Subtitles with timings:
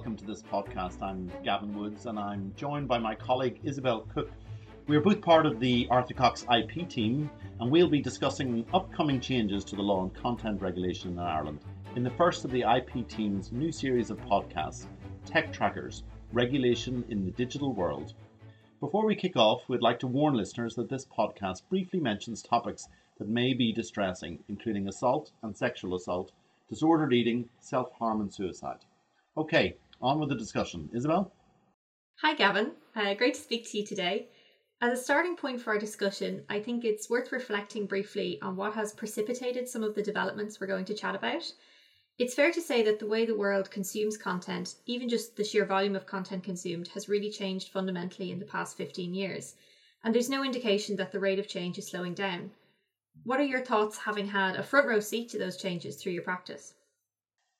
[0.00, 1.02] welcome to this podcast.
[1.02, 4.30] I'm Gavin Woods and I'm joined by my colleague Isabel Cooke.
[4.86, 7.28] We are both part of the Arthur Cox IP team
[7.60, 11.58] and we'll be discussing upcoming changes to the law on content regulation in Ireland
[11.96, 14.86] in the first of the IP team's new series of podcasts,
[15.26, 18.14] Tech Trackers Regulation in the Digital World.
[18.80, 22.88] Before we kick off, we'd like to warn listeners that this podcast briefly mentions topics
[23.18, 26.32] that may be distressing, including assault and sexual assault,
[26.70, 28.78] disordered eating, self harm, and suicide.
[29.36, 30.88] Okay, on with the discussion.
[30.94, 31.32] Isabel?
[32.22, 32.72] Hi, Gavin.
[32.94, 34.28] Uh, great to speak to you today.
[34.82, 38.74] As a starting point for our discussion, I think it's worth reflecting briefly on what
[38.74, 41.52] has precipitated some of the developments we're going to chat about.
[42.18, 45.64] It's fair to say that the way the world consumes content, even just the sheer
[45.64, 49.54] volume of content consumed, has really changed fundamentally in the past 15 years.
[50.02, 52.50] And there's no indication that the rate of change is slowing down.
[53.24, 56.22] What are your thoughts having had a front row seat to those changes through your
[56.22, 56.74] practice?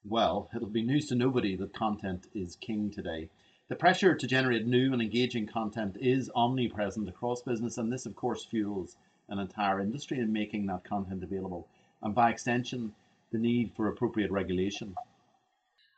[0.05, 3.29] Well, it'll be news to nobody that content is king today.
[3.69, 8.17] The pressure to generate new and engaging content is omnipresent across business, and this, of
[8.17, 8.97] course, fuels
[9.29, 11.69] an entire industry in making that content available,
[12.03, 12.95] and by extension,
[13.31, 14.95] the need for appropriate regulation.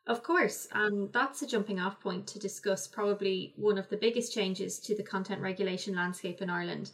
[0.06, 4.34] Of course, and that's a jumping off point to discuss probably one of the biggest
[4.34, 6.90] changes to the content regulation landscape in Ireland,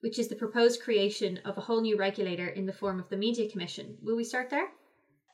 [0.00, 3.16] which is the proposed creation of a whole new regulator in the form of the
[3.16, 3.96] Media Commission.
[4.02, 4.68] Will we start there?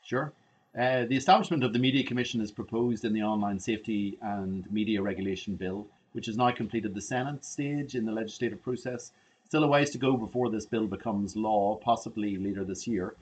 [0.04, 0.34] Sure.
[0.76, 5.00] Uh, the establishment of the Media Commission is proposed in the Online Safety and Media
[5.00, 9.12] Regulation Bill, which has now completed the Senate stage in the legislative process.
[9.46, 13.14] Still a ways to go before this bill becomes law, possibly later this year.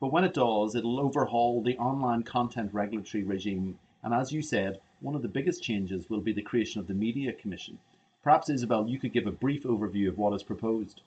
[0.00, 3.78] But when it does, it'll overhaul the online content regulatory regime.
[4.02, 6.94] And as you said, one of the biggest changes will be the creation of the
[6.94, 7.78] Media Commission.
[8.24, 11.02] Perhaps, Isabel, you could give a brief overview of what is proposed.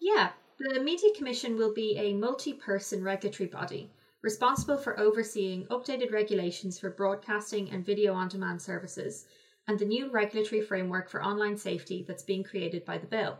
[0.00, 3.90] Yeah, the Media Commission will be a multi person regulatory body
[4.24, 9.26] responsible for overseeing updated regulations for broadcasting and video on demand services,
[9.68, 13.38] and the new regulatory framework for online safety that's being created by the bill.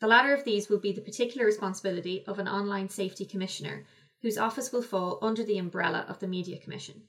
[0.00, 3.84] The latter of these will be the particular responsibility of an online safety commissioner,
[4.22, 7.02] whose office will fall under the umbrella of the Media Commission.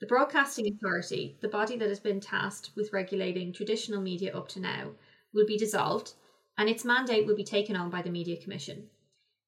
[0.00, 4.60] The Broadcasting Authority, the body that has been tasked with regulating traditional media up to
[4.60, 4.90] now,
[5.32, 6.14] will be dissolved,
[6.58, 8.90] and its mandate will be taken on by the Media Commission.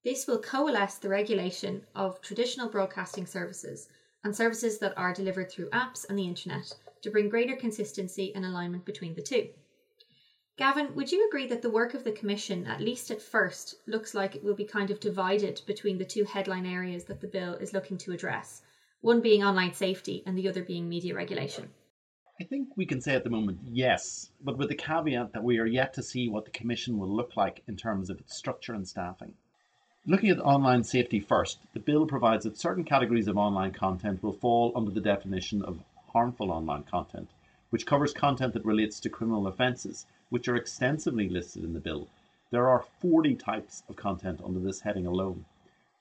[0.06, 3.88] This will coalesce the regulation of traditional broadcasting services
[4.22, 6.72] and services that are delivered through apps and the internet
[7.02, 9.48] to bring greater consistency and alignment between the two.
[10.56, 14.14] Gavin, would you agree that the work of the Commission, at least at first, looks
[14.14, 17.54] like it will be kind of divided between the two headline areas that the bill
[17.54, 18.62] is looking to address,
[19.00, 21.68] one being online safety and the other being media regulation?
[22.40, 25.58] I think we can say at the moment yes, but with the caveat that we
[25.58, 28.72] are yet to see what the Commission will look like in terms of its structure
[28.72, 29.34] and staffing.
[30.08, 34.30] Looking at online safety first, the bill provides that certain categories of online content will
[34.30, 37.28] fall under the definition of harmful online content,
[37.70, 42.06] which covers content that relates to criminal offences, which are extensively listed in the bill.
[42.52, 45.44] There are 40 types of content under this heading alone.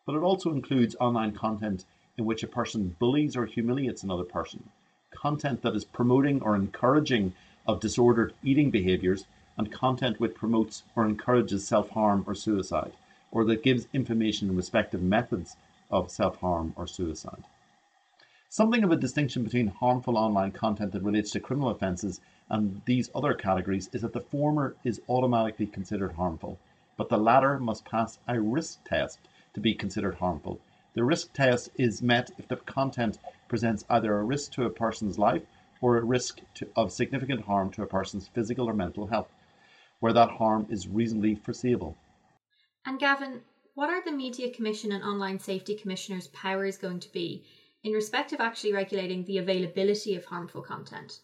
[0.06, 1.84] But it also includes online content
[2.16, 4.70] in which a person bullies or humiliates another person,
[5.10, 7.34] content that is promoting or encouraging
[7.66, 9.26] of disordered eating behaviours,
[9.58, 12.94] and content which promotes or encourages self harm or suicide
[13.36, 15.58] or that gives information in respect of methods
[15.92, 17.44] of self harm or suicide.
[18.48, 23.10] Something of a distinction between harmful online content that relates to criminal offences and these
[23.14, 26.58] other categories is that the former is automatically considered harmful,
[26.96, 29.20] but the latter must pass a risk test
[29.54, 30.62] to be considered harmful.
[30.94, 33.20] The risk test is met if the content
[33.50, 35.44] presents either a risk to a person's life
[35.82, 39.28] or a risk to, of significant harm to a person's physical or mental health,
[40.00, 41.98] where that harm is reasonably foreseeable.
[42.88, 43.42] And Gavin,
[43.74, 47.44] what are the Media Commission and Online Safety Commissioner's powers going to be
[47.84, 51.20] in respect of actually regulating the availability of harmful content?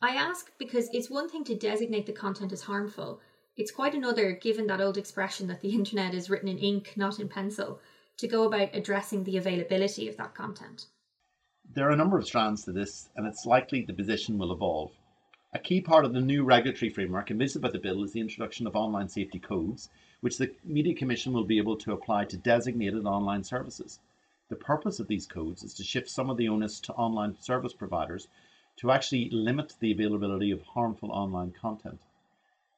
[0.00, 3.20] I ask because it's one thing to designate the content as harmful,
[3.56, 7.20] it's quite another, given that old expression that the internet is written in ink, not
[7.20, 7.80] in pencil,
[8.16, 10.86] to go about addressing the availability of that content.
[11.74, 14.92] There are a number of strands to this, and it's likely the position will evolve.
[15.52, 18.66] A key part of the new regulatory framework envisaged by the bill is the introduction
[18.66, 19.88] of online safety codes,
[20.24, 23.98] which the Media Commission will be able to apply to designated online services.
[24.48, 27.74] The purpose of these codes is to shift some of the onus to online service
[27.74, 28.26] providers
[28.76, 32.00] to actually limit the availability of harmful online content.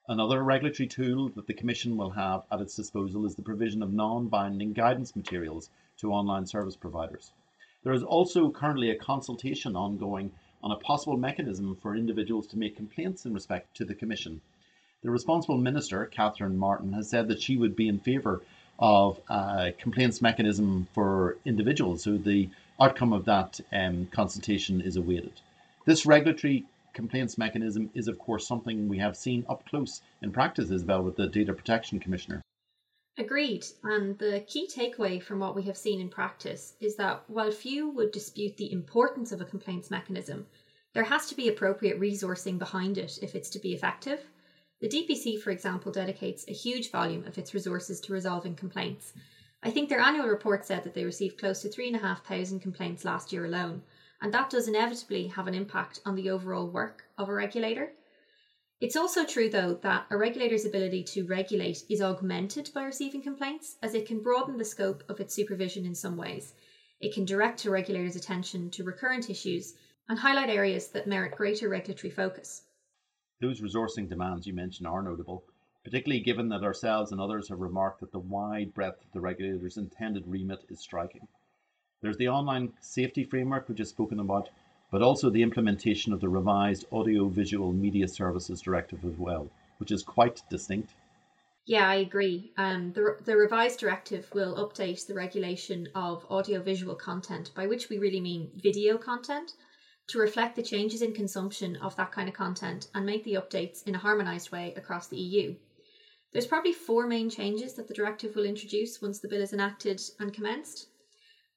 [0.09, 3.93] Another regulatory tool that the Commission will have at its disposal is the provision of
[3.93, 7.31] non binding guidance materials to online service providers.
[7.85, 10.33] There is also currently a consultation ongoing
[10.65, 14.41] on a possible mechanism for individuals to make complaints in respect to the Commission
[15.07, 18.43] the responsible minister, Catherine Martin, has said that she would be in favour
[18.81, 22.03] of a complaints mechanism for individuals.
[22.03, 22.51] So the
[22.81, 25.41] outcome of that um, consultation is awaited.
[25.85, 30.71] This regulatory complaints mechanism is, of course, something we have seen up close in practice,
[30.71, 32.43] Isabel, with the Data Protection Commissioner.
[33.17, 33.65] Agreed.
[33.85, 37.91] And the key takeaway from what we have seen in practice is that while few
[37.91, 40.47] would dispute the importance of a complaints mechanism,
[40.95, 44.27] there has to be appropriate resourcing behind it if it's to be effective.
[44.81, 49.15] The DPC, for example, dedicates a huge volume of its resources to resolving complaints.
[49.63, 53.47] I think their annual report said that they received close to 3,500 complaints last year
[53.47, 53.83] alone,
[54.21, 57.93] and that does inevitably have an impact on the overall work of a regulator.
[58.79, 63.79] It's also true, though, that a regulator's ability to regulate is augmented by receiving complaints,
[63.83, 66.53] as it can broaden the scope of its supervision in some ways.
[67.01, 69.73] It can direct a regulator's attention to recurrent issues
[70.11, 72.66] and highlight areas that merit greater regulatory focus.
[73.41, 75.45] Those resourcing demands you mentioned are notable,
[75.85, 79.77] particularly given that ourselves and others have remarked that the wide breadth of the regulator's
[79.77, 81.29] intended remit is striking.
[82.01, 84.49] There's the online safety framework, which is spoken about,
[84.91, 90.03] but also the implementation of the revised Audiovisual Media Services Directive as well, which is
[90.03, 90.95] quite distinct.
[91.67, 92.53] Yeah, I agree.
[92.57, 97.99] Um, the, the revised directive will update the regulation of audiovisual content, by which we
[97.99, 99.53] really mean video content,
[100.09, 103.87] to reflect the changes in consumption of that kind of content and make the updates
[103.87, 105.55] in a harmonised way across the EU.
[106.33, 110.01] There's probably four main changes that the directive will introduce once the bill is enacted
[110.21, 110.89] and commenced.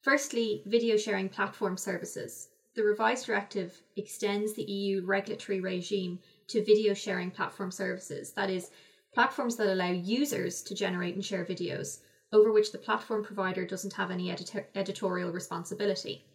[0.01, 2.49] Firstly, video sharing platform services.
[2.75, 8.71] The revised directive extends the EU regulatory regime to video sharing platform services, that is,
[9.13, 11.99] platforms that allow users to generate and share videos,
[12.31, 16.25] over which the platform provider doesn't have any editor- editorial responsibility.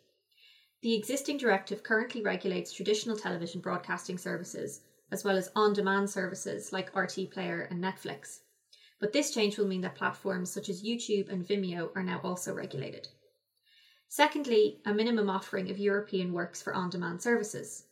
[0.84, 6.74] The existing directive currently regulates traditional television broadcasting services, as well as on demand services
[6.74, 8.40] like RTÉ Player and Netflix.
[9.00, 12.52] But this change will mean that platforms such as YouTube and Vimeo are now also
[12.52, 13.08] regulated.
[14.10, 17.86] Secondly, a minimum offering of European works for on demand services.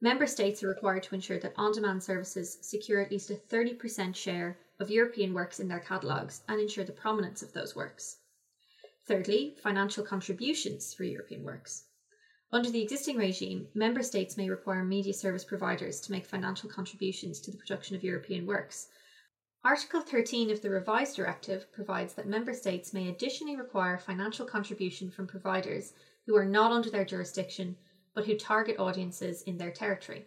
[0.00, 4.14] Member states are required to ensure that on demand services secure at least a 30%
[4.14, 8.18] share of European works in their catalogues and ensure the prominence of those works.
[9.08, 11.86] Thirdly, financial contributions for European works.
[12.50, 17.40] Under the existing regime, member states may require media service providers to make financial contributions
[17.40, 18.88] to the production of European works,
[19.64, 25.10] Article 13 of the revised directive provides that member states may additionally require financial contribution
[25.10, 25.92] from providers
[26.26, 27.76] who are not under their jurisdiction
[28.14, 30.24] but who target audiences in their territory.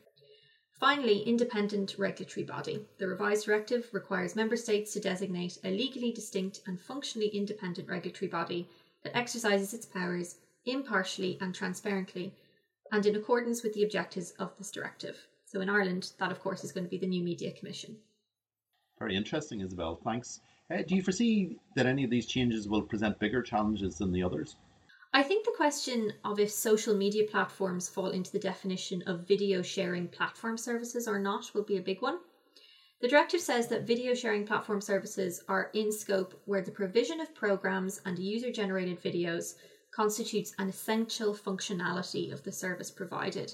[0.80, 2.86] Finally, independent regulatory body.
[2.98, 8.30] The revised directive requires member states to designate a legally distinct and functionally independent regulatory
[8.30, 8.70] body
[9.04, 10.36] that exercises its powers
[10.66, 12.34] impartially and transparently
[12.92, 15.28] and in accordance with the objectives of this directive.
[15.46, 17.98] So in Ireland, that of course is going to be the new Media Commission.
[19.00, 20.00] Very interesting, Isabel.
[20.04, 20.42] Thanks.
[20.72, 24.24] Uh, do you foresee that any of these changes will present bigger challenges than the
[24.24, 24.56] others?
[25.14, 29.62] I think the question of if social media platforms fall into the definition of video
[29.62, 32.20] sharing platform services or not will be a big one.
[33.02, 37.36] The directive says that video sharing platform services are in scope where the provision of
[37.36, 39.56] programs and user generated videos
[39.92, 43.54] constitutes an essential functionality of the service provided.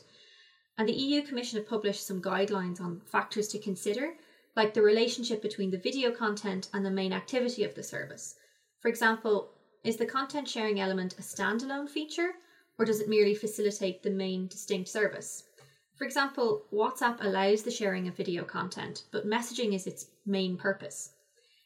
[0.78, 4.14] And the EU Commission have published some guidelines on factors to consider
[4.56, 8.36] like the relationship between the video content and the main activity of the service.
[8.80, 9.52] For example,
[9.84, 12.32] is the content sharing element a standalone feature,
[12.80, 15.44] or does it merely facilitate the main distinct service?
[15.96, 21.14] For example, WhatsApp allows the sharing of video content, but messaging is its main purpose.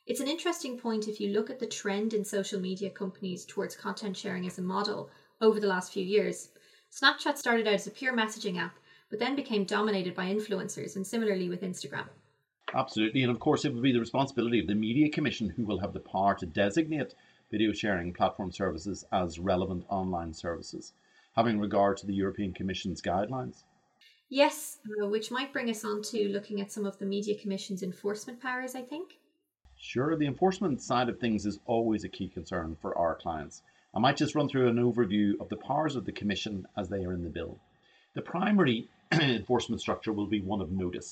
[0.08, 3.76] It's an interesting point if you look at the trend in social media companies towards
[3.76, 6.50] content sharing as a model over the last few years.
[6.92, 8.78] Snapchat started out as a pure messaging app,
[9.10, 12.08] but then became dominated by influencers, and similarly with Instagram.
[12.74, 13.22] Absolutely.
[13.22, 15.94] And of course, it will be the responsibility of the Media Commission who will have
[15.94, 17.14] the power to designate
[17.52, 20.94] video sharing platform services as relevant online services,
[21.36, 23.64] having regard to the European Commission's guidelines.
[24.30, 27.84] Yes, uh, which might bring us on to looking at some of the Media Commission's
[27.84, 29.18] enforcement powers, I think.
[29.84, 33.64] Sure, the enforcement side of things is always a key concern for our clients.
[33.94, 37.04] I might just run through an overview of the powers of the Commission as they
[37.04, 37.58] are in the bill.
[38.14, 41.12] The primary enforcement structure will be one of notice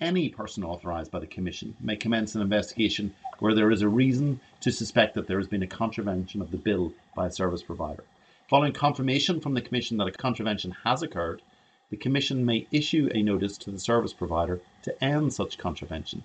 [0.00, 4.40] any person authorised by the Commission may commence an investigation where there is a reason
[4.60, 8.04] to suspect that there has been a contravention of the bill by a service provider.
[8.48, 11.42] Following confirmation from the Commission that a contravention has occurred,
[11.90, 16.22] the Commission may issue a notice to the service provider to end such contravention.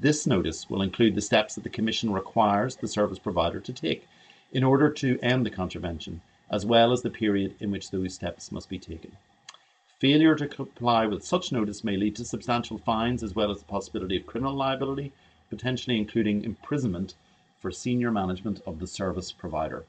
[0.00, 4.06] This notice will include the steps that the Commission requires the service provider to take
[4.52, 8.52] in order to end the contravention, as well as the period in which those steps
[8.52, 9.16] must be taken.
[9.98, 13.64] Failure to comply with such notice may lead to substantial fines as well as the
[13.64, 15.10] possibility of criminal liability,
[15.50, 17.14] potentially including imprisonment
[17.58, 19.84] for senior management of the service provider.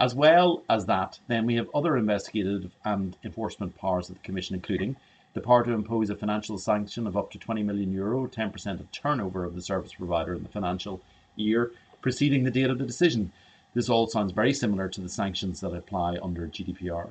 [0.00, 4.56] As well as that, then we have other investigative and enforcement powers of the Commission,
[4.56, 4.96] including
[5.34, 8.90] the power to impose a financial sanction of up to 20 million euro, 10% of
[8.92, 11.00] turnover of the service provider in the financial
[11.36, 11.72] year
[12.02, 13.32] preceding the date of the decision.
[13.74, 17.10] This all sounds very similar to the sanctions that apply under GDPR.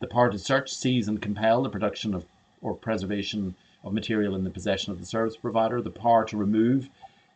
[0.00, 2.24] The power to search, seize, and compel the production of
[2.60, 6.88] or preservation of material in the possession of the service provider, the power to remove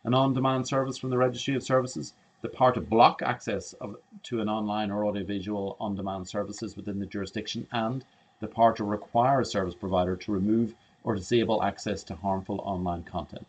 [0.03, 3.95] an on demand service from the registry of services, the power to block access of,
[4.23, 8.05] to an online or audiovisual on demand services within the jurisdiction, and
[8.43, 13.03] the power to require a service provider to remove or disable access to harmful online
[13.03, 13.47] content.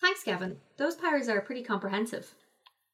[0.00, 0.56] Thanks, Gavin.
[0.76, 2.34] Those powers are pretty comprehensive.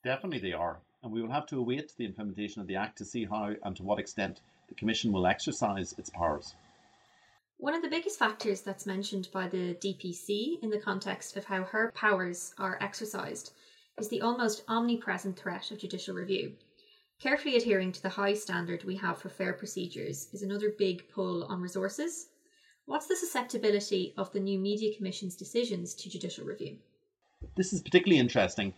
[0.05, 3.05] Definitely they are, and we will have to await the implementation of the Act to
[3.07, 6.55] see how and to what extent the Commission will exercise its powers.
[7.57, 11.65] One of the biggest factors that's mentioned by the DPC in the context of how
[11.65, 13.55] her powers are exercised
[13.99, 16.57] is the almost omnipresent threat of judicial review.
[17.21, 21.45] Carefully adhering to the high standard we have for fair procedures is another big pull
[21.45, 22.29] on resources.
[22.87, 26.79] What's the susceptibility of the new Media Commission's decisions to judicial review?
[27.59, 28.73] This is particularly interesting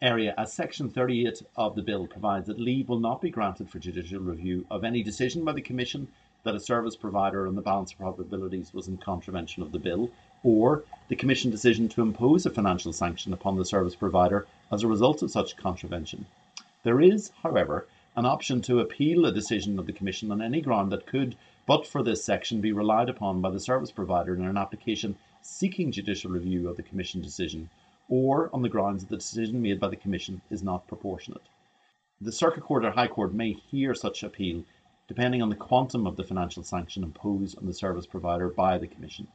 [0.00, 3.80] area as Section 38 of the bill provides that leave will not be granted for
[3.80, 6.06] judicial review of any decision by the Commission
[6.44, 10.08] that a service provider on the balance of probabilities was in contravention of the bill,
[10.44, 14.86] or the Commission decision to impose a financial sanction upon the service provider as a
[14.86, 16.26] result of such contravention.
[16.86, 20.92] There is, however, an option to appeal a decision of the Commission on any ground
[20.92, 24.56] that could, but for this section, be relied upon by the service provider in an
[24.56, 27.70] application seeking judicial review of the Commission decision,
[28.08, 31.48] or on the grounds that the decision made by the Commission is not proportionate.
[32.20, 34.62] The Circuit Court or High Court may hear such appeal
[35.08, 38.86] depending on the quantum of the financial sanction imposed on the service provider by the
[38.86, 39.26] Commission.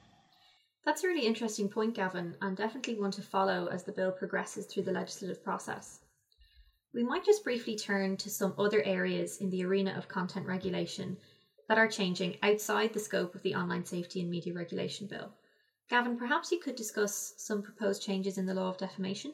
[0.86, 4.67] That's a really interesting point, Gavin, and definitely one to follow as the bill progresses
[4.67, 6.00] through the legislative process.
[6.93, 11.15] We might just briefly turn to some other areas in the arena of content regulation
[11.69, 15.31] that are changing outside the scope of the Online Safety and Media Regulation Bill.
[15.89, 19.33] Gavin, perhaps you could discuss some proposed changes in the law of defamation?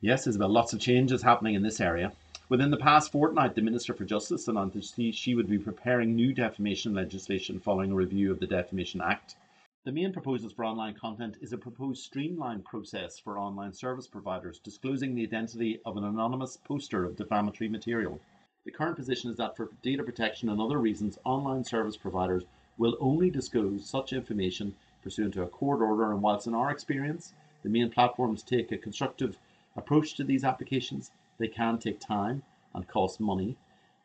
[0.00, 2.12] Yes, Isabel, lots of changes happening in this area.
[2.48, 6.94] Within the past fortnight, the Minister for Justice announced she would be preparing new defamation
[6.94, 9.36] legislation following a review of the Defamation Act.
[9.82, 14.58] The main proposals for online content is a proposed streamlined process for online service providers
[14.58, 18.20] disclosing the identity of an anonymous poster of defamatory material.
[18.66, 22.44] The current position is that for data protection and other reasons, online service providers
[22.76, 27.32] will only disclose such information pursuant to a court order, and whilst in our experience,
[27.62, 29.38] the main platforms take a constructive
[29.76, 32.42] approach to these applications, they can take time
[32.74, 33.56] and cost money,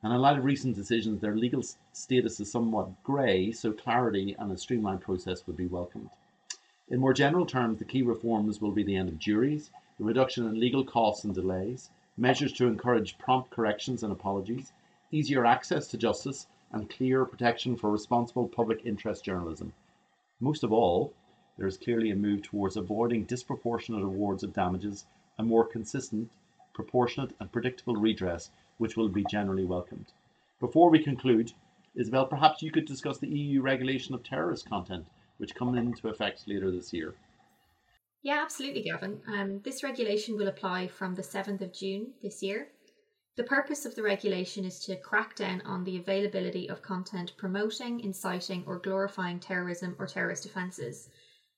[0.05, 4.51] and in light of recent decisions, their legal status is somewhat grey, so clarity and
[4.51, 6.12] a streamlined process would be welcomed.
[6.89, 10.45] In more general terms, the key reforms will be the end of juries, the reduction
[10.45, 14.71] in legal costs and delays, measures to encourage prompt corrections and apologies,
[15.09, 19.74] easier access to justice, and clearer protection for responsible public interest journalism.
[20.39, 21.13] Most of all,
[21.57, 25.07] there is clearly a move towards avoiding disproportionate awards of damages
[25.39, 26.29] and more consistent,
[26.75, 30.08] proportionate, and predictable redress which will be generally welcomed.
[30.60, 31.53] Before we conclude,
[31.96, 35.05] Isabel, perhaps you could discuss the EU regulation of terrorist content,
[35.38, 37.15] which comes into effect later this year.
[38.22, 39.22] Yeah, absolutely, Gavin.
[39.27, 42.70] Um, this regulation will apply from the 7th of June this year.
[43.36, 48.00] The purpose of the regulation is to crack down on the availability of content promoting,
[48.00, 51.10] inciting, or glorifying terrorism or terrorist offences,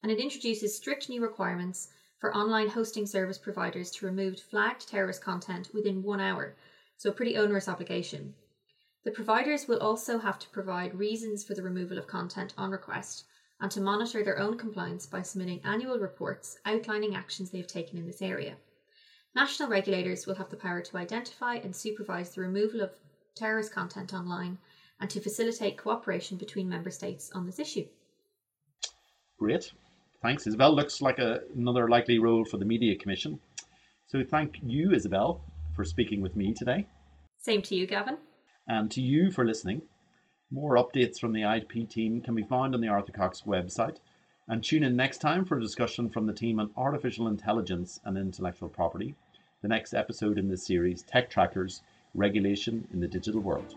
[0.03, 5.23] and it introduces strict new requirements for online hosting service providers to remove flagged terrorist
[5.23, 6.55] content within one hour
[6.97, 8.33] so a pretty onerous obligation.
[9.03, 13.25] The providers will also have to provide reasons for the removal of content on request
[13.61, 17.97] and to monitor their own compliance by submitting annual reports outlining actions they have taken
[17.97, 18.57] in this area.
[19.35, 22.91] National regulators will have the power to identify and supervise the removal of
[23.35, 24.57] terrorist content online
[24.99, 27.85] and to facilitate cooperation between member states on this issue.
[29.37, 29.71] Great.
[30.23, 30.75] Thanks, Isabel.
[30.75, 33.39] Looks like a, another likely role for the Media Commission.
[34.07, 35.43] So thank you, Isabel,
[35.77, 36.87] for speaking with me today.
[37.37, 38.17] Same to you, Gavin.
[38.67, 39.83] And to you for listening.
[40.51, 43.99] More updates from the IP team can be found on the Arthur Cox website.
[44.49, 48.17] And tune in next time for a discussion from the team on artificial intelligence and
[48.17, 49.13] intellectual property.
[49.61, 51.83] The next episode in this series Tech Trackers
[52.15, 53.75] Regulation in the Digital World.